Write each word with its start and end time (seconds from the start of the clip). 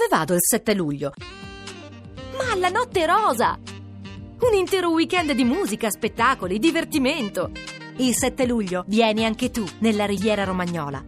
Dove 0.00 0.16
vado 0.16 0.32
il 0.32 0.40
7 0.40 0.72
luglio? 0.72 1.12
Ma 2.34 2.52
alla 2.52 2.70
Notte 2.70 3.04
Rosa! 3.04 3.58
Un 4.40 4.54
intero 4.54 4.88
weekend 4.88 5.32
di 5.32 5.44
musica, 5.44 5.90
spettacoli, 5.90 6.58
divertimento. 6.58 7.50
Il 7.98 8.16
7 8.16 8.46
luglio 8.46 8.84
vieni 8.86 9.26
anche 9.26 9.50
tu 9.50 9.62
nella 9.80 10.06
Riviera 10.06 10.44
Romagnola. 10.44 11.04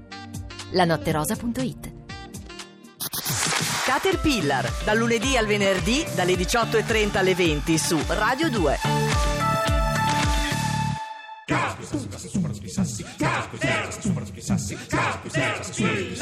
lanotterosa.it 0.73 1.93
Caterpillar, 3.87 4.71
dal 4.85 4.99
lunedì 4.99 5.39
al 5.39 5.47
venerdì, 5.47 6.05
dalle 6.15 6.35
18.30 6.35 7.17
alle 7.17 7.35
20 7.35 7.79
su 7.79 7.99
Radio 8.09 8.51
2. 8.51 8.79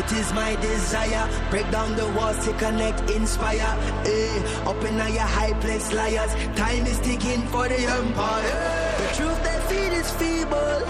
It 0.00 0.12
is 0.12 0.32
my 0.32 0.56
desire, 0.56 1.28
break 1.50 1.70
down 1.70 1.94
the 1.94 2.08
walls 2.16 2.42
to 2.46 2.54
connect, 2.54 3.10
inspire. 3.10 3.72
Eh, 4.06 4.68
up 4.70 4.82
in 4.82 4.96
your 4.96 5.28
high 5.38 5.52
place, 5.60 5.92
liars. 5.92 6.32
Time 6.56 6.86
is 6.86 6.98
ticking 7.00 7.42
for 7.48 7.68
the 7.68 7.80
empire. 7.98 8.60
The 8.96 9.08
truth 9.16 9.38
they 9.44 9.58
feed 9.68 9.92
is 9.92 10.10
feeble, 10.12 10.82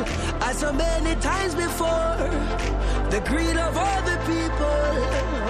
as 0.47 0.59
so 0.61 0.73
many 0.73 1.21
times 1.21 1.57
before. 1.57 2.15
The 3.11 3.21
greed 3.27 3.57
of 3.57 3.77
all 3.77 4.01
the 4.11 4.19
people. 4.31 4.83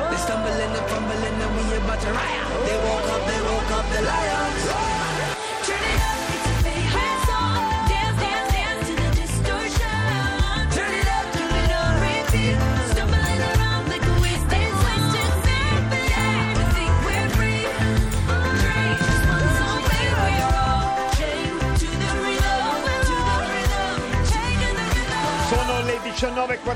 They 0.09 0.21
stumbling 0.25 0.73
and 0.79 0.87
fumbling, 0.89 1.37
and 1.45 1.53
we 1.57 1.77
about 1.77 2.01
to 2.01 2.11
riot. 2.17 2.47
They 2.65 2.79
woke 2.87 3.09
up, 3.15 3.23
they 3.29 3.41
woke 3.51 3.73
up 3.77 3.87
the 3.93 4.03
lions. 4.09 4.90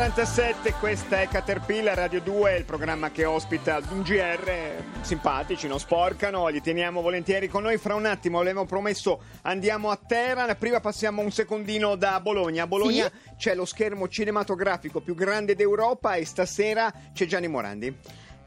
19.47, 0.05 0.79
questa 0.81 1.23
è 1.23 1.29
Caterpillar 1.29 1.97
Radio 1.97 2.21
2, 2.21 2.57
il 2.57 2.65
programma 2.67 3.11
che 3.11 3.25
ospita 3.25 3.81
un 3.89 4.03
GR 4.03 4.53
simpatici, 5.01 5.67
non 5.67 5.79
sporcano, 5.81 6.47
li 6.49 6.61
teniamo 6.61 7.01
volentieri 7.01 7.49
con 7.49 7.63
noi. 7.63 7.79
Fra 7.79 7.95
un 7.95 8.05
attimo, 8.05 8.39
avevamo 8.39 8.67
promesso, 8.67 9.23
andiamo 9.43 9.89
a 9.89 9.97
Teheran, 9.97 10.55
prima 10.59 10.81
passiamo 10.81 11.23
un 11.23 11.31
secondino 11.31 11.97
da 11.97 12.21
Bologna. 12.21 12.65
A 12.65 12.67
Bologna 12.67 13.11
c'è 13.39 13.55
lo 13.55 13.65
schermo 13.65 14.07
cinematografico 14.07 15.01
più 15.01 15.15
grande 15.15 15.55
d'Europa 15.55 16.17
e 16.17 16.27
stasera 16.27 16.93
c'è 17.15 17.25
Gianni 17.25 17.49
Morandi. 17.49 17.97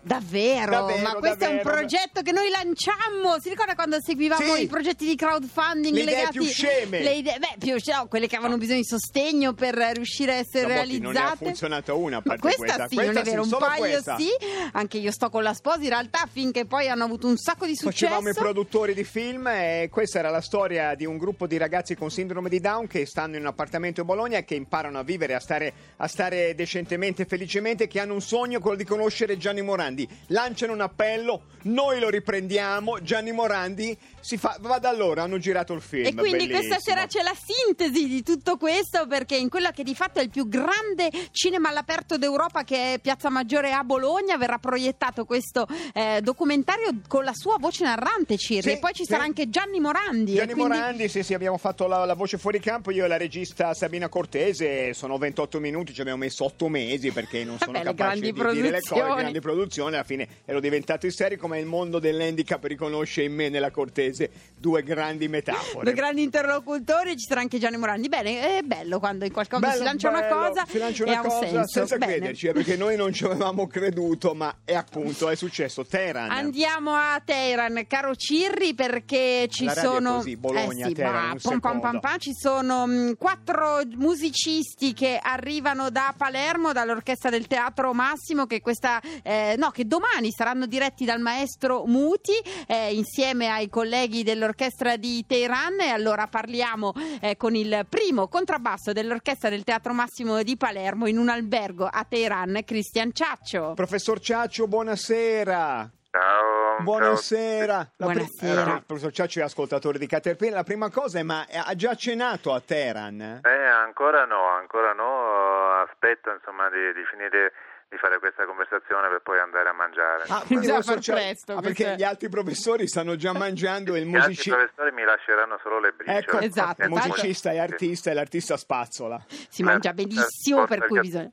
Davvero? 0.07 0.71
Davvero, 0.71 1.01
ma 1.01 1.13
questo 1.15 1.43
è 1.43 1.47
un 1.47 1.55
davvero. 1.57 1.75
progetto 1.75 2.21
che 2.21 2.31
noi 2.31 2.49
lanciammo. 2.49 3.39
Si 3.41 3.49
ricorda 3.49 3.75
quando 3.75 3.97
seguivamo 4.01 4.55
Sì. 4.55 4.63
i 4.63 4.67
progetti 4.67 5.05
di 5.05 5.15
crowdfunding 5.15 5.93
Le 5.93 6.01
idee 6.01 6.15
legati 6.15 6.37
più 6.39 6.47
sceme. 6.47 7.01
Le 7.01 7.13
idee, 7.15 7.37
beh, 7.39 7.55
più 7.59 7.75
no, 7.93 8.07
quelle 8.07 8.27
che 8.27 8.35
avevano 8.35 8.57
bisogno 8.57 8.79
di 8.79 8.85
sostegno 8.85 9.53
per 9.53 9.75
riuscire 9.75 10.31
a 10.31 10.35
essere 10.35 10.65
Stavolta 10.73 10.97
non 10.97 10.99
ne 11.01 11.07
ha 11.07 11.11
realizzate. 11.11 11.45
funzionata 11.45 11.93
una, 11.93 12.17
a 12.17 12.21
parte 12.21 12.41
questa, 12.41 12.63
questa. 12.63 12.87
sì, 12.87 12.95
Questa 12.95 13.11
non 13.11 13.21
è 13.21 13.25
sì, 13.25 13.29
vero, 13.31 13.41
un 13.43 13.47
solo 13.49 13.65
paio 13.65 13.79
questa. 13.91 14.15
sì. 14.17 14.29
Anche 14.71 14.97
io 14.97 15.11
sto 15.11 15.29
con 15.29 15.43
la 15.43 15.53
sposa, 15.53 15.79
in 15.81 15.89
realtà, 15.89 16.27
finché 16.31 16.65
poi 16.65 16.87
hanno 16.87 17.03
avuto 17.03 17.27
un 17.27 17.37
sacco 17.37 17.65
di 17.65 17.75
successo. 17.75 18.05
Facevamo 18.05 18.29
i 18.29 18.33
produttori 18.33 18.93
di 18.93 19.03
film 19.03 19.47
e 19.47 19.89
questa 19.91 20.19
era 20.19 20.29
la 20.29 20.41
storia 20.41 20.95
di 20.95 21.05
un 21.05 21.17
gruppo 21.17 21.47
di 21.47 21.57
ragazzi 21.57 21.95
con 21.95 22.09
sindrome 22.09 22.49
di 22.49 22.59
Down 22.59 22.87
che 22.87 23.05
stanno 23.05 23.35
in 23.35 23.41
un 23.41 23.47
appartamento 23.47 24.01
a 24.01 24.03
Bologna 24.05 24.37
e 24.37 24.45
che 24.45 24.55
imparano 24.55 24.99
a 24.99 25.03
vivere, 25.03 25.33
a 25.35 25.39
stare, 25.39 25.73
a 25.97 26.07
stare 26.07 26.55
decentemente 26.55 27.25
felicemente, 27.25 27.87
che 27.87 27.99
hanno 27.99 28.13
un 28.13 28.21
sogno, 28.21 28.59
quello 28.59 28.77
di 28.77 28.85
conoscere 28.85 29.37
Gianni 29.37 29.61
Morandi. 29.61 29.96
Morandi. 29.97 30.07
Lanciano 30.27 30.73
un 30.73 30.81
appello, 30.81 31.41
noi 31.63 31.99
lo 31.99 32.09
riprendiamo, 32.09 33.01
Gianni 33.01 33.31
Morandi 33.31 33.97
si 34.19 34.37
fa... 34.37 34.57
Va 34.59 34.77
da 34.77 34.89
allora, 34.89 35.23
hanno 35.23 35.37
girato 35.37 35.73
il 35.73 35.81
film. 35.81 36.05
E 36.05 36.13
quindi 36.13 36.45
bellissimo. 36.47 36.57
questa 36.59 36.79
sera 36.79 37.05
c'è 37.07 37.23
la 37.23 37.33
sintesi 37.35 38.07
di 38.07 38.21
tutto 38.23 38.57
questo 38.57 39.07
perché 39.07 39.35
in 39.37 39.49
quella 39.49 39.71
che 39.71 39.83
di 39.83 39.95
fatto 39.95 40.19
è 40.19 40.23
il 40.23 40.29
più 40.29 40.47
grande 40.47 41.09
cinema 41.31 41.69
all'aperto 41.69 42.17
d'Europa 42.17 42.63
che 42.63 42.93
è 42.95 42.99
Piazza 42.99 43.29
Maggiore 43.29 43.71
a 43.71 43.83
Bologna 43.83 44.37
verrà 44.37 44.57
proiettato 44.57 45.25
questo 45.25 45.65
eh, 45.93 46.19
documentario 46.21 46.89
con 47.07 47.23
la 47.23 47.33
sua 47.33 47.55
voce 47.57 47.83
narrante 47.85 48.37
Cirri 48.37 48.61
Sì, 48.69 48.71
e 48.75 48.79
poi 48.79 48.93
ci 48.93 49.03
sì. 49.05 49.11
sarà 49.11 49.23
anche 49.23 49.49
Gianni 49.49 49.79
Morandi. 49.79 50.33
e 50.33 50.35
Gianni 50.35 50.53
quindi- 50.53 50.73
Morandi, 50.73 51.07
sì, 51.09 51.23
sì, 51.23 51.33
abbiamo 51.33 51.57
fatto 51.57 51.87
la, 51.87 52.03
la 52.05 52.13
voce 52.15 52.37
fuori 52.37 52.59
campo, 52.59 52.91
io 52.91 53.05
e 53.05 53.07
la 53.07 53.17
regista 53.17 53.73
Sabina 53.73 54.09
Cortese, 54.09 54.93
sono 54.93 55.17
28 55.17 55.59
minuti, 55.59 55.93
ci 55.93 56.01
abbiamo 56.01 56.19
messo 56.19 56.43
8 56.43 56.67
mesi 56.67 57.11
perché 57.11 57.43
non 57.45 57.57
sono 57.59 57.71
Vabbè, 57.71 57.85
le 57.85 57.95
capace 57.95 58.19
di 58.19 58.33
dire 58.33 58.69
le 58.71 58.81
cose, 58.81 59.01
grandi 59.01 59.39
produzioni, 59.39 59.76
alla 59.85 60.03
fine 60.03 60.27
ero 60.45 60.59
diventato 60.59 61.05
isterico, 61.05 61.47
ma 61.47 61.57
il 61.57 61.65
mondo 61.65 61.99
dell'handicap 61.99 62.63
riconosce 62.65 63.23
in 63.23 63.33
me 63.33 63.49
nella 63.49 63.71
Cortese 63.71 64.29
due 64.57 64.83
grandi 64.83 65.27
metafore. 65.27 65.83
Due 65.85 65.93
grandi 65.93 66.23
interlocutori, 66.23 67.17
ci 67.17 67.25
sarà 67.27 67.41
anche 67.41 67.59
Gianni 67.59 67.77
Morandi. 67.77 68.09
Bene, 68.09 68.57
è 68.57 68.61
bello 68.63 68.99
quando 68.99 69.25
in 69.25 69.31
qualche 69.31 69.55
modo 69.55 69.67
Bello, 69.67 69.77
si 69.79 69.83
lancia 69.83 70.09
una 70.09 70.21
bello, 70.21 70.35
cosa 70.35 70.65
si 70.67 70.77
lancia 70.77 71.03
e 71.03 71.09
una 71.11 71.21
cosa 71.21 71.39
senso. 71.47 71.67
senza 71.67 71.97
Bene. 71.97 72.13
crederci, 72.13 72.47
eh, 72.47 72.51
perché 72.53 72.75
noi 72.75 72.95
non 72.95 73.13
ci 73.13 73.23
avevamo 73.25 73.67
creduto, 73.67 74.33
ma 74.33 74.55
è 74.63 74.73
appunto, 74.73 75.29
è 75.29 75.35
successo. 75.35 75.85
Teheran. 75.85 76.31
Andiamo 76.31 76.93
a 76.93 77.21
Teheran, 77.23 77.85
caro 77.87 78.15
Cirri, 78.15 78.73
perché 78.73 79.47
ci 79.49 79.65
radio 79.65 79.81
è 79.81 79.85
sono. 79.85 80.15
così, 80.15 80.35
Bologna, 80.35 80.85
eh 80.85 80.89
sì, 80.89 80.93
Teheran, 80.93 81.37
pom 81.41 81.59
secondo. 81.59 81.99
pam, 81.99 82.17
ci 82.17 82.33
sono 82.33 82.87
mh, 82.87 83.15
quattro 83.17 83.81
musicisti 83.95 84.93
che 84.93 85.19
arrivano 85.21 85.89
da 85.89 86.13
Palermo, 86.17 86.73
dall'orchestra 86.73 87.29
del 87.29 87.47
Teatro 87.47 87.93
Massimo, 87.93 88.45
che 88.45 88.61
questa 88.61 89.01
eh, 89.23 89.55
no, 89.57 89.66
che 89.71 89.85
domani 89.85 90.31
saranno 90.31 90.65
diretti 90.65 91.05
dal 91.05 91.19
maestro 91.19 91.85
Muti, 91.85 92.33
eh, 92.67 92.93
insieme 92.93 93.49
ai 93.49 93.69
colleghi 93.69 94.23
dell'orchestra 94.23 94.97
di 94.97 95.25
Teheran. 95.25 95.79
E 95.81 95.89
allora 95.89 96.27
parliamo 96.27 96.93
eh, 97.21 97.37
con 97.37 97.55
il 97.55 97.85
primo 97.89 98.27
contrabbasso 98.27 98.91
dell'orchestra 98.93 99.49
del 99.49 99.63
Teatro 99.63 99.93
Massimo 99.93 100.41
di 100.43 100.57
Palermo 100.57 101.07
in 101.07 101.17
un 101.17 101.29
albergo 101.29 101.87
a 101.91 102.05
Teheran, 102.07 102.61
Cristian 102.65 103.11
Ciaccio. 103.13 103.73
Professor 103.75 104.19
Ciaccio, 104.19 104.67
buonasera. 104.67 105.91
Ciao. 106.09 106.81
Buonasera. 106.81 107.75
La 107.97 108.05
Buonasera. 108.05 108.73
eh, 108.73 108.75
il 108.77 108.83
professor 108.85 109.11
Ciaccio 109.11 109.39
è 109.39 109.43
ascoltatore 109.43 109.99
di 109.99 110.07
Caterpillar. 110.07 110.55
La 110.55 110.63
prima 110.63 110.89
cosa 110.89 111.19
è, 111.19 111.23
ma 111.23 111.45
ha 111.49 111.75
già 111.75 111.93
cenato 111.95 112.53
a 112.53 112.59
Teheran? 112.61 113.41
Eh, 113.43 113.67
ancora 113.67 114.25
no, 114.25 114.47
ancora 114.47 114.93
no. 114.93 115.81
Aspetto 115.87 116.31
insomma 116.31 116.69
di, 116.69 116.93
di 116.93 117.03
finire 117.11 117.51
di 117.89 117.97
fare 117.97 118.19
questa 118.19 118.45
conversazione 118.45 119.07
per 119.07 119.21
poi 119.21 119.39
andare 119.39 119.69
a 119.69 119.73
mangiare. 119.73 120.25
Ah, 120.27 120.43
quindi 120.45 120.67
Già 120.67 120.81
Ciaccio- 120.81 121.13
presto, 121.13 121.53
ah, 121.55 121.61
perché 121.61 121.95
gli 121.97 122.03
altri 122.03 122.27
professori 122.27 122.85
stanno 122.87 123.15
già 123.15 123.31
mangiando 123.37 123.95
e 123.95 123.99
il 123.99 124.07
Gli 124.07 124.15
altri 124.15 124.29
musicista. 124.31 124.55
professori 124.57 124.91
mi 124.91 125.03
lasceranno 125.05 125.57
solo 125.63 125.79
le 125.79 125.91
briciole. 125.93 126.17
Ecco, 126.19 126.39
Esatto, 126.39 126.83
il 126.83 126.89
musicista 126.89 127.49
è 127.51 127.53
Sì. 127.53 127.59
artista 127.59 128.11
e 128.11 128.13
l'artista 128.13 128.57
spazzola. 128.57 129.23
Si 129.49 129.63
mangia 129.63 129.91
Eh, 129.91 129.93
benissimo, 129.93 130.63
eh, 130.63 130.67
per 130.67 130.85
cui 130.85 130.99
bisogna. 130.99 131.31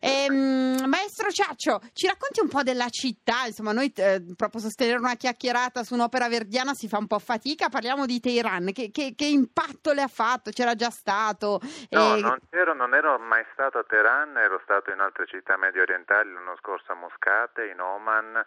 Ehm, 0.00 0.84
maestro 0.86 1.30
Ciaccio, 1.30 1.80
ci 1.94 2.06
racconti 2.06 2.40
un 2.40 2.48
po' 2.48 2.62
della 2.62 2.90
città? 2.90 3.46
Insomma, 3.46 3.72
noi 3.72 3.90
eh, 3.96 4.22
proprio 4.36 4.60
sostenere 4.60 4.98
una 4.98 5.14
chiacchierata 5.14 5.82
su 5.82 5.94
un'opera 5.94 6.28
verdiana 6.28 6.74
si 6.74 6.86
fa 6.88 6.98
un 6.98 7.06
po' 7.06 7.18
fatica. 7.18 7.70
Parliamo 7.70 8.04
di 8.04 8.20
Teheran. 8.20 8.72
Che, 8.72 8.90
che- 8.90 9.14
che 9.16 9.24
impatto 9.24 9.92
le 9.92 10.02
ha 10.02 10.08
fatto? 10.08 10.50
C'era 10.50 10.74
già 10.74 10.90
stato? 10.90 11.60
No, 11.90 12.16
Eh, 12.16 12.20
non 12.20 12.38
ero, 12.50 12.74
non 12.74 12.94
ero 12.94 13.18
mai 13.18 13.44
stato 13.54 13.78
a 13.78 13.84
Teheran, 13.88 14.36
ero 14.36 14.60
stato 14.64 14.90
in 14.90 15.00
altre 15.00 15.26
città 15.26 15.56
medio 15.56 15.80
orientali 15.80 15.92
l'anno 16.06 16.56
scorso 16.56 16.92
a 16.92 16.96
Moscate, 16.96 17.66
in 17.66 17.80
Oman. 17.80 18.44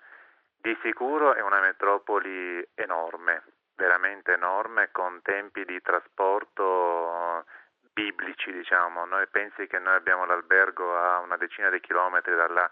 Di 0.60 0.78
sicuro 0.82 1.34
è 1.36 1.42
una 1.42 1.60
metropoli 1.60 2.68
enorme, 2.76 3.44
veramente 3.76 4.34
enorme, 4.34 4.90
con 4.92 5.22
tempi 5.22 5.64
di 5.66 5.80
trasporto 5.82 7.46
biblici, 7.94 8.52
diciamo. 8.52 9.06
Noi 9.06 9.28
pensi 9.28 9.68
che 9.68 9.80
noi 9.80 9.96
abbiamo 9.96 10.26
l'albergo 10.26 10.98
a 10.98 11.20
una 11.20 11.38
decina 11.38 11.70
di 11.70 11.80
chilometri 11.80 12.36
dalla, 12.36 12.70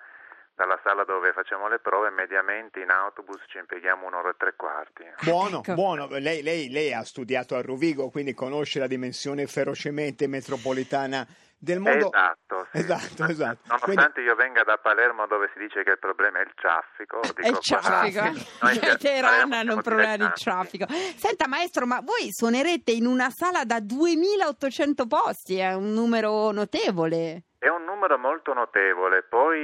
dalla 0.55 0.79
sala 0.83 1.03
dove 1.03 1.31
facciamo 1.33 1.67
le 1.67 1.79
prove, 1.79 2.09
mediamente 2.09 2.79
in 2.79 2.89
autobus 2.89 3.41
ci 3.47 3.57
impieghiamo 3.57 4.05
un'ora 4.07 4.29
e 4.29 4.35
tre 4.37 4.53
quarti. 4.55 5.03
Buono, 5.21 5.59
Ecco. 5.59 5.73
buono. 5.73 6.07
Lei, 6.09 6.41
lei- 6.41 6.69
lei 6.69 6.93
ha 6.93 7.03
studiato 7.03 7.55
a 7.55 7.61
Rovigo, 7.61 8.09
quindi 8.09 8.33
conosce 8.33 8.79
la 8.79 8.87
dimensione 8.87 9.45
ferocemente 9.47 10.27
metropolitana 10.27 11.25
del 11.57 11.79
mondo. 11.79 12.07
Esatto, 12.13 12.67
sì. 12.71 12.77
Esatto, 12.77 13.23
esatto. 13.25 13.59
Nonostante 13.67 14.21
io 14.21 14.35
venga 14.35 14.63
da 14.63 14.77
Palermo 14.77 15.25
dove 15.27 15.49
si 15.53 15.59
dice 15.59 15.83
che 15.83 15.91
il 15.91 15.99
problema 15.99 16.39
è 16.39 16.41
il 16.41 16.51
traffico, 16.55 17.21
È 17.21 17.31
dico 17.41 17.47
il 17.47 17.59
traffico. 17.59 18.19
qua- 18.21 18.31
noi 18.69 18.79
che 18.79 18.89
a 18.89 18.95
Teheran 18.97 19.51
hanno 19.53 19.73
un 19.75 19.81
problema 19.81 20.17
di 20.17 20.29
traffico. 20.33 20.85
Senta, 20.89 21.47
maestro, 21.47 21.85
ma 21.85 21.99
voi 22.01 22.27
suonerete 22.31 22.91
in 22.91 23.05
una 23.05 23.29
sala 23.29 23.63
da 23.63 23.79
2800 23.79 25.07
posti? 25.07 25.57
È 25.57 25.73
un 25.73 25.91
numero 25.93 26.51
notevole. 26.51 27.43
È 27.57 27.67
un 27.67 27.83
numero 27.83 28.17
molto 28.19 28.53
notevole, 28.53 29.23
poi 29.23 29.57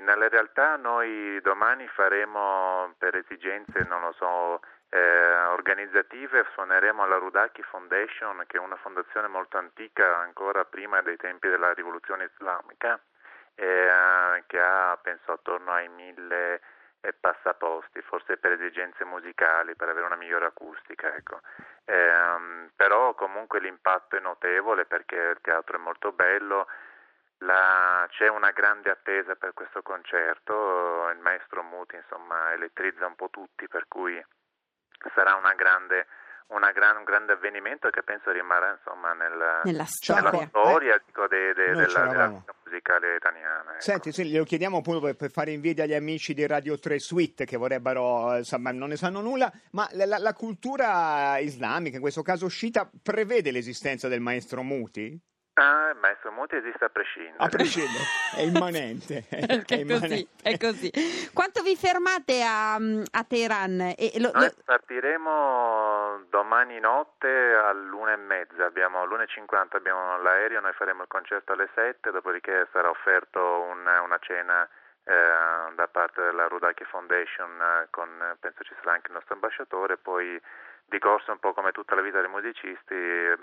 nella 0.00 0.28
realtà 0.28 0.76
noi 0.76 1.38
domani 1.42 1.86
faremo 1.88 2.94
per 2.96 3.14
esigenze, 3.16 3.84
non 3.86 4.00
lo 4.00 4.14
so, 4.16 4.60
eh, 4.90 5.32
organizzative, 5.46 6.46
suoneremo 6.52 7.02
alla 7.02 7.16
Rudaki 7.16 7.62
Foundation, 7.62 8.44
che 8.46 8.56
è 8.56 8.60
una 8.60 8.76
fondazione 8.76 9.28
molto 9.28 9.56
antica, 9.56 10.18
ancora 10.18 10.64
prima 10.64 11.00
dei 11.00 11.16
tempi 11.16 11.48
della 11.48 11.72
rivoluzione 11.72 12.30
islamica, 12.34 13.00
eh, 13.54 14.42
che 14.46 14.60
ha 14.60 14.98
penso 15.00 15.32
attorno 15.32 15.72
ai 15.72 15.88
mille 15.88 16.60
e 17.02 17.12
passaposti, 17.14 18.02
forse 18.02 18.36
per 18.36 18.52
esigenze 18.52 19.04
musicali, 19.04 19.74
per 19.76 19.88
avere 19.88 20.06
una 20.06 20.16
migliore 20.16 20.46
acustica, 20.46 21.14
ecco. 21.14 21.40
Ehm, 21.84 22.70
però 22.76 23.14
comunque 23.14 23.60
l'impatto 23.60 24.16
è 24.16 24.20
notevole 24.20 24.84
perché 24.84 25.16
il 25.16 25.38
teatro 25.40 25.76
è 25.76 25.80
molto 25.80 26.12
bello, 26.12 26.66
la- 27.38 28.06
c'è 28.10 28.28
una 28.28 28.50
grande 28.50 28.90
attesa 28.90 29.34
per 29.36 29.54
questo 29.54 29.82
concerto, 29.82 31.08
il 31.10 31.18
maestro 31.18 31.62
Muti 31.62 31.96
insomma 31.96 32.52
elettrizza 32.52 33.06
un 33.06 33.14
po' 33.16 33.30
tutti, 33.30 33.66
per 33.68 33.86
cui 33.88 34.22
sarà 35.14 35.34
una 35.34 35.54
grande, 35.54 36.06
una 36.48 36.72
gran- 36.72 36.96
un 36.98 37.04
grande 37.04 37.32
avvenimento 37.32 37.88
che 37.90 38.02
penso 38.02 38.30
rimarrà 38.32 38.76
insomma 38.78 39.12
nel- 39.12 39.30
Nella 39.30 39.60
nella 39.64 39.84
storia. 39.86 40.46
storia 40.48 41.02
dico, 41.06 41.26
de- 41.28 41.54
de- 41.54 41.72
della, 41.74 42.06
della 42.06 42.44
musicale 42.64 43.14
italiana. 43.16 43.70
ecco. 43.72 43.80
Senti, 43.80 44.12
sì, 44.12 44.24
glielo 44.26 44.44
chiediamo 44.44 44.78
appunto 44.78 45.00
per, 45.00 45.14
per 45.16 45.30
fare 45.30 45.52
invidia 45.52 45.84
agli 45.84 45.94
amici 45.94 46.34
di 46.34 46.46
Radio 46.46 46.78
3 46.78 46.98
Suite 46.98 47.44
che 47.44 47.56
vorrebbero, 47.56 48.34
eh, 48.34 48.38
insomma, 48.38 48.72
non 48.72 48.88
ne 48.88 48.96
sanno 48.96 49.20
nulla, 49.20 49.50
ma 49.72 49.88
la, 49.92 50.06
la- 50.06 50.18
la 50.18 50.32
cultura 50.32 51.38
islamica, 51.38 51.96
in 51.96 52.02
questo 52.02 52.22
caso 52.22 52.48
sciita, 52.48 52.90
prevede 53.02 53.50
l'esistenza 53.52 54.08
del 54.08 54.20
maestro 54.20 54.62
Muti? 54.62 55.18
Ah, 55.54 55.90
il 55.92 55.98
maestro 56.00 56.30
Muti 56.32 56.56
esiste 56.56 56.84
a 56.84 56.88
prescindere. 56.88 57.36
A 57.38 57.48
prescindere, 57.48 58.02
è 58.36 58.40
immanente. 58.42 59.24
È, 59.28 59.44
è 59.44 59.62
così, 59.64 59.80
immanente. 59.80 60.28
è 60.42 60.56
così. 60.56 60.90
Quanto 61.34 61.62
vi 61.62 61.76
fermate 61.76 62.42
a, 62.42 62.74
a 62.76 63.24
Teheran? 63.28 63.94
E 63.96 64.12
lo- 64.20 64.30
Noi 64.32 64.44
lo- 64.46 64.54
partiremo 64.64 66.24
domani 66.30 66.78
notte 66.80 67.28
all'una 67.28 68.12
e 68.12 68.16
mezza, 68.16 68.64
abbiamo 68.64 69.02
all'una 69.02 69.24
e 69.24 69.26
cinquanta 69.26 69.76
abbiamo 69.76 70.18
l'aereo, 70.22 70.60
noi 70.60 70.72
faremo 70.72 71.02
il 71.02 71.08
concerto 71.08 71.52
alle 71.52 71.68
sette, 71.74 72.10
dopodiché 72.10 72.68
sarà 72.72 72.88
offerto 72.88 73.40
un- 73.40 73.86
una 74.02 74.18
cena 74.20 74.66
eh, 75.04 75.74
da 75.74 75.88
parte 75.88 76.22
della 76.22 76.46
Rudaki 76.46 76.84
Foundation, 76.84 77.50
eh, 77.60 77.86
con, 77.90 78.08
penso 78.38 78.62
ci 78.64 78.74
sarà 78.80 78.92
anche 78.92 79.08
il 79.08 79.14
nostro 79.14 79.34
ambasciatore, 79.34 79.96
poi 79.96 80.40
di 80.90 80.98
corso 80.98 81.30
un 81.32 81.38
po' 81.38 81.52
come 81.54 81.70
tutta 81.72 81.94
la 81.94 82.02
vita 82.02 82.20
dei 82.20 82.28
musicisti, 82.28 82.94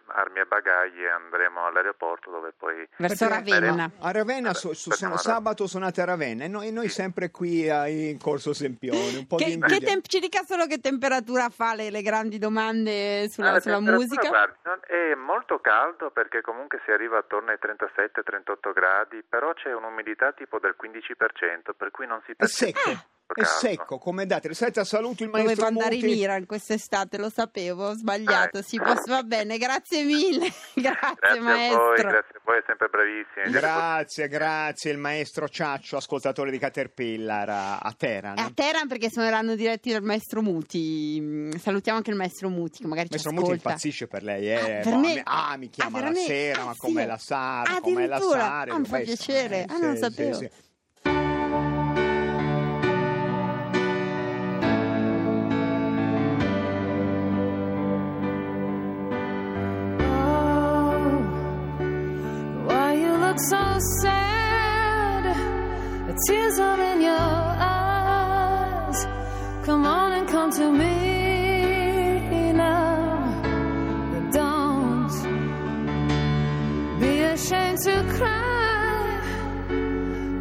armi 0.08 0.40
e 0.40 0.46
bagagli 0.46 1.02
e 1.02 1.10
andremo 1.10 1.66
all'aeroporto 1.66 2.30
dove 2.30 2.52
poi 2.56 2.88
verso 2.98 3.28
Ravenna. 3.28 3.90
A 4.00 4.12
Ravenna, 4.12 4.54
su- 4.54 4.74
su- 4.74 4.90
Facciamo 4.92 5.18
sono- 5.18 5.34
sabato 5.36 5.66
suonate 5.66 6.02
a 6.02 6.06
Ravenna 6.06 6.44
e 6.44 6.48
noi, 6.50 6.72
noi 6.72 6.90
sempre 6.90 7.32
qui 7.32 7.70
a- 7.70 7.88
in 7.88 8.20
Corso 8.20 8.54
Sempione, 8.54 9.18
un 9.18 9.26
po' 9.28 9.38
di 9.38 9.46
Che, 9.46 9.50
invidia. 9.52 9.78
che 9.80 9.86
temp- 9.86 10.08
ci 10.08 10.20
dica 10.20 10.44
solo 10.44 10.66
che 10.68 10.80
temperatura 10.80 11.48
fa 11.50 11.74
le, 11.74 11.90
le 11.90 12.02
grandi 12.02 12.38
domande 12.38 13.30
sulla, 13.30 13.50
Ah, 13.50 13.52
la 13.54 13.60
sulla 13.62 13.80
musica? 13.80 14.28
guardi, 14.28 14.58
non- 14.64 14.80
è 14.86 15.16
molto 15.16 15.60
caldo 15.60 16.12
perché 16.12 16.42
comunque 16.42 16.82
si 16.86 16.92
arriva 16.92 17.18
attorno 17.18 17.52
ai 17.52 17.58
37-38 17.60 18.74
gradi, 18.74 19.24
però 19.28 19.54
c'è 19.54 19.74
un'umidità 19.74 20.34
tipo 20.34 20.60
del 20.60 20.76
15%, 20.78 21.74
per 21.74 21.92
cui 21.92 22.06
non 22.08 22.22
si 22.26 22.32
È 22.32 22.36
percepisce 22.36 22.80
secco, 22.82 22.90
molto 22.90 23.06
è 23.34 23.44
secco, 23.44 23.98
come 23.98 24.26
date. 24.26 24.54
Senta, 24.54 24.84
saluto 24.84 25.24
il 25.24 25.30
maestro 25.30 25.54
Dovevo 25.56 25.68
andare 25.68 25.96
Muti. 25.96 26.12
in 26.12 26.18
Iran 26.18 26.46
quest'estate, 26.46 27.18
lo 27.18 27.30
sapevo, 27.30 27.88
ho 27.90 27.94
sbagliato. 27.94 28.60
Ah, 28.60 28.62
Si 28.62 28.78
può- 28.78 28.94
va 29.08 29.24
bene, 29.24 29.58
grazie 29.58 30.04
mille. 30.04 30.48
grazie, 30.74 31.16
Grazie 31.20 31.40
a 31.40 31.42
maestro. 31.42 31.84
voi, 31.88 31.96
grazie 31.98 32.36
a 32.36 32.42
voi, 32.44 32.62
sempre 32.66 32.88
bravissimi. 32.90 33.26
Siete 33.44 33.50
Grazie, 33.60 34.28
grazie, 34.28 34.92
il 34.92 34.98
maestro 34.98 35.48
Ciaccio, 35.50 35.98
ascoltatore 35.98 36.52
di 36.52 36.58
Caterpillar 36.58 37.50
a, 37.50 37.78
a 37.78 37.94
Teheran. 37.98 38.38
A 38.40 38.52
Teheran 38.54 38.88
perché 38.88 39.10
suoneranno 39.12 39.56
diretti 39.56 39.92
dal 39.92 40.04
maestro 40.04 40.42
Muti. 40.42 41.18
Mm, 41.22 41.52
Salutiamo 41.52 41.98
anche 41.98 42.12
il 42.12 42.16
maestro 42.18 42.50
Muti 42.50 42.82
che 42.82 42.88
magari 42.88 43.08
Il 43.08 43.12
maestro 43.12 43.32
ci 43.32 43.36
Muti 43.38 43.50
ascolta. 43.52 43.68
impazzisce 43.70 44.08
per 44.08 44.24
lei, 44.24 44.50
eh. 44.50 44.56
Ah, 44.56 44.66
per 44.82 44.94
Boh, 44.94 45.00
me- 45.00 45.14
mi- 45.16 45.22
ah, 45.24 45.56
mi 45.58 45.70
chiama 45.70 45.98
Ah, 45.98 46.02
la 46.02 46.08
veramente? 46.08 46.34
sera, 46.34 46.62
Ah, 46.62 46.66
ma 46.66 46.74
sì. 46.74 46.80
com'è 46.80 47.06
la 47.06 47.18
Sara, 47.18 47.80
com'è 47.82 48.08
la 48.08 48.16
Addirittura? 48.16 48.40
Sara. 48.42 48.74
Ah, 48.74 48.80
mi 48.80 48.86
fa 48.86 49.00
piacere. 49.00 49.58
eh, 49.64 49.66
Ah, 49.70 49.78
non 49.78 49.94
sì, 49.96 50.02
sapevo. 50.02 50.34
sì, 50.38 50.50
sì. 50.52 50.66
So 63.38 63.80
sad. 64.02 65.24
The 66.08 66.16
tears 66.28 66.60
are 66.60 66.82
in 66.92 67.02
your 67.02 67.12
eyes. 67.12 69.06
Come 69.64 69.86
on 69.86 70.12
and 70.14 70.28
come 70.28 70.52
to 70.52 70.72
me 70.72 72.54
now. 72.54 73.42
Don't 74.32 75.12
be 77.00 77.22
ashamed 77.22 77.80
to 77.80 78.04
cry. 78.18 79.22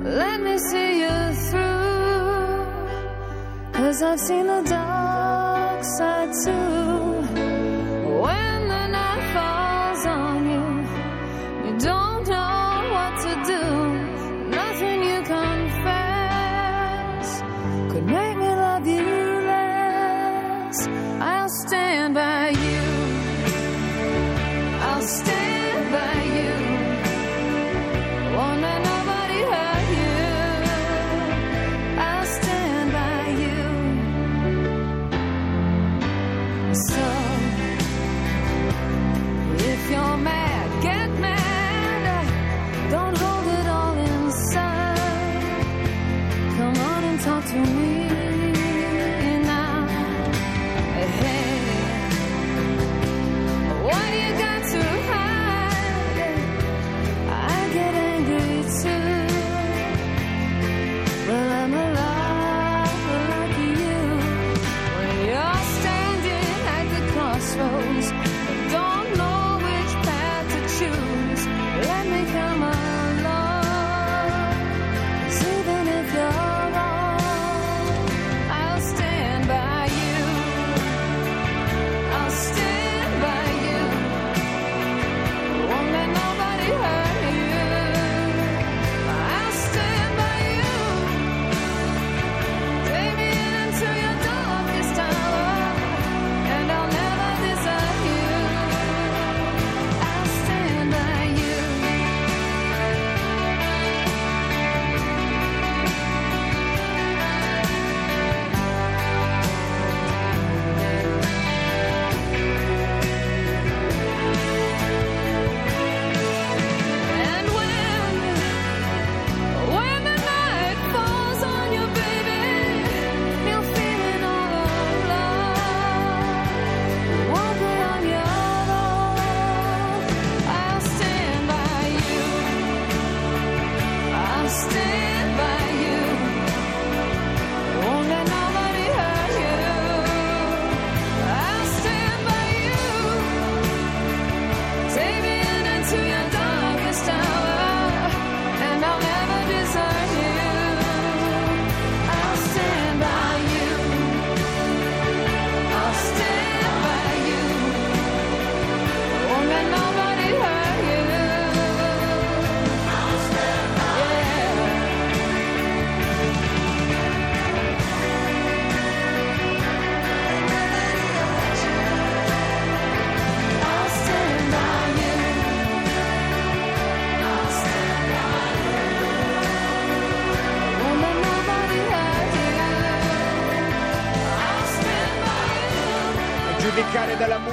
Let 0.05 0.41
me 0.41 0.59
see 0.59 1.01
you 1.01 1.35
through. 1.51 2.67
Cause 3.73 4.03
I've 4.03 4.21
seen 4.21 4.47
the 4.47 4.63
dark 4.63 5.85
side 5.85 6.33
too. 6.45 7.06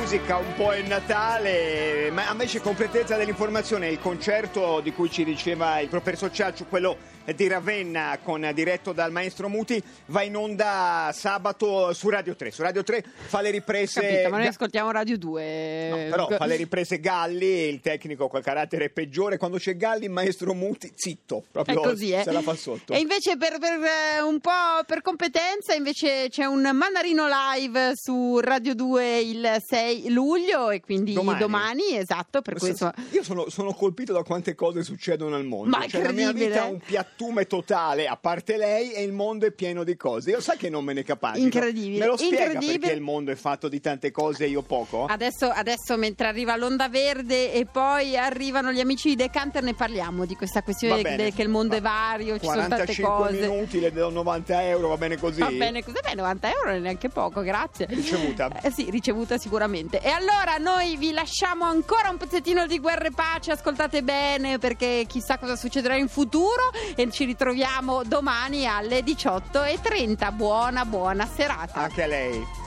Musica 0.04 0.36
un 0.36 0.54
po' 0.56 0.74
è 0.74 0.82
Natale, 0.82 2.12
ma 2.12 2.30
invece 2.30 2.60
completezza 2.60 3.16
dell'informazione, 3.16 3.88
il 3.88 4.00
concerto 4.00 4.82
di 4.82 4.92
cui 4.92 5.10
ci 5.10 5.24
diceva 5.24 5.80
il 5.80 5.88
professor 5.88 6.30
Ciaccio, 6.30 6.66
quello 6.66 6.98
di 7.32 7.48
Ravenna 7.48 8.20
con, 8.22 8.50
diretto 8.54 8.92
dal 8.92 9.12
maestro 9.12 9.48
Muti, 9.48 9.82
va 10.08 10.24
in 10.24 10.36
onda 10.36 11.10
sabato 11.14 11.94
su 11.94 12.10
Radio 12.10 12.36
3. 12.36 12.52
Su 12.52 12.62
Radio 12.62 12.84
3 12.84 13.04
fa 13.28 13.40
le 13.40 13.50
riprese... 13.52 14.02
Capito, 14.02 14.30
ma 14.30 14.38
noi 14.38 14.48
ascoltiamo 14.48 14.92
Radio 14.92 15.18
2. 15.18 15.90
No, 15.90 15.96
però 15.96 16.28
fa 16.28 16.46
le 16.46 16.58
riprese 16.58 17.00
Galli, 17.00 17.70
il 17.70 17.80
tecnico 17.80 18.28
col 18.28 18.44
carattere 18.44 18.90
peggiore. 18.90 19.38
Quando 19.38 19.58
c'è 19.58 19.78
Galli, 19.78 20.06
il 20.06 20.12
maestro 20.12 20.54
Muti, 20.54 20.92
zitto, 20.94 21.44
È 21.48 21.52
proprio 21.52 21.80
così, 21.80 22.12
eh? 22.12 22.24
se 22.24 22.32
la 22.32 22.42
fa 22.42 22.56
sotto. 22.56 22.92
E 22.92 23.00
invece 23.00 23.38
per, 23.38 23.58
per, 23.58 23.80
eh, 23.80 24.22
un 24.22 24.40
po' 24.40 24.84
per 24.86 25.02
competenza 25.02 25.74
invece 25.74 26.28
c'è 26.30 26.44
un 26.44 26.70
Mandarino 26.74 27.28
live 27.28 27.94
su 27.96 28.40
Radio 28.40 28.76
2 28.76 29.20
il 29.20 29.58
6 29.66 30.03
luglio 30.10 30.70
e 30.70 30.80
quindi 30.82 31.14
Domani. 31.14 31.40
domani, 31.40 31.96
esatto, 31.98 32.42
per 32.42 32.58
questo 32.58 32.92
Io 33.12 33.24
sono, 33.24 33.50
sono 33.50 33.74
colpito 33.74 34.14
da 34.14 34.24
quante 34.24 34.56
cose 34.56 34.84
succedono 34.84 35.36
al 35.36 35.46
mondo. 35.46 35.70
Ma 35.78 35.88
cioè, 35.88 36.02
la 36.04 36.12
mia 36.12 36.30
incredibile. 36.30 36.48
vita 36.50 36.66
è 36.68 36.70
un 36.70 36.80
piattume 36.80 37.46
totale, 37.48 38.08
a 38.08 38.18
parte 38.18 38.58
lei, 38.58 38.92
e 38.94 39.04
il 39.04 39.12
mondo 39.12 39.46
è 39.46 39.52
pieno 39.52 39.84
di 39.84 39.96
cose. 39.96 40.32
Io 40.32 40.42
sai 40.42 40.58
che 40.58 40.70
non 40.70 40.84
me 40.84 40.94
ne 40.94 41.04
capacito. 41.04 41.44
Incredibile, 41.46 42.00
Me 42.00 42.06
lo 42.08 42.18
spiega 42.18 42.44
incredibile. 42.46 42.80
perché 42.80 42.96
il 42.96 43.02
mondo 43.02 43.32
è 43.32 43.36
fatto 43.36 43.68
di 43.68 43.80
tante 43.80 44.12
cose 44.12 44.46
e 44.46 44.48
io 44.50 44.62
poco? 44.62 45.06
Adesso, 45.06 45.50
adesso 45.50 45.98
mentre 45.98 46.28
arriva 46.28 46.56
l'onda 46.56 46.90
verde 46.90 47.54
e 47.54 47.66
poi 47.66 48.18
arrivano 48.18 48.72
gli 48.72 48.80
amici 48.80 49.10
di 49.10 49.16
Decanter 49.16 49.64
ne 49.64 49.74
parliamo 49.74 50.26
di 50.26 50.36
questa 50.36 50.62
questione 50.64 51.02
bene. 51.02 51.16
de- 51.26 51.34
che 51.34 51.42
il 51.42 51.50
mondo 51.50 51.76
è 51.76 51.82
Va- 51.82 51.90
vario, 51.90 52.38
ci 52.40 52.46
sono 52.46 52.68
tante 52.68 52.96
45 52.96 53.16
cose. 53.16 53.48
minuti, 53.48 53.80
le 53.80 53.92
do 53.92 54.10
90 54.10 54.64
euro, 54.68 54.88
va 54.88 54.98
bene 54.98 55.18
così? 55.18 55.40
Va 55.40 55.50
bene, 55.52 55.82
beh, 55.84 56.14
90 56.16 56.48
euro 56.52 56.66
non 56.68 56.76
è 56.76 56.80
neanche 56.80 57.10
poco, 57.10 57.42
grazie. 57.42 57.86
Ricevuta. 57.90 58.50
Eh 58.62 58.72
sì, 58.72 58.90
ricevuta 58.90 59.38
sicuramente. 59.38 59.83
E 59.92 60.10
allora 60.10 60.58
noi 60.58 60.98
vi 60.98 61.12
lasciamo 61.12 61.66
ancora 61.66 62.10
un 62.10 62.18
pezzettino 62.18 62.66
di 62.68 62.80
guerra 62.80 63.08
e 63.08 63.12
pace, 63.12 63.52
ascoltate 63.52 64.04
bene 64.04 64.58
perché 64.58 65.06
chissà 65.08 65.38
cosa 65.38 65.56
succederà 65.56 65.96
in 65.96 66.08
futuro 66.08 66.72
e 66.96 67.10
ci 67.12 67.26
ritroviamo 67.26 68.04
domani 68.04 68.66
alle 68.66 69.02
18.30. 69.02 70.34
Buona, 70.34 70.86
buona 70.86 71.28
serata. 71.28 71.82
Anche 71.82 72.04
a 72.04 72.08
lei. 72.08 72.62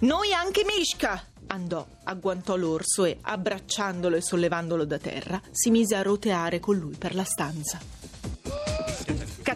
Noi 0.00 0.32
anche 0.32 0.64
Mishka! 0.64 1.20
Andò, 1.48 1.84
agguantò 2.04 2.56
l'orso 2.56 3.04
e, 3.04 3.18
abbracciandolo 3.20 4.16
e 4.16 4.20
sollevandolo 4.20 4.84
da 4.84 4.98
terra, 4.98 5.40
si 5.50 5.70
mise 5.70 5.96
a 5.96 6.02
roteare 6.02 6.60
con 6.60 6.76
lui 6.76 6.94
per 6.94 7.14
la 7.14 7.24
stanza. 7.24 7.78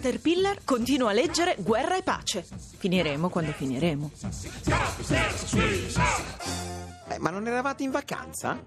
Caterpillar 0.02 0.64
continua 0.64 1.10
a 1.10 1.12
leggere 1.12 1.54
Guerra 1.60 1.96
e 1.96 2.02
pace. 2.02 2.44
Finiremo 2.78 3.28
quando 3.28 3.52
finiremo. 3.52 4.10
Eh, 7.06 7.18
ma 7.20 7.30
non 7.30 7.46
eravate 7.46 7.84
in 7.84 7.92
vacanza? 7.92 8.58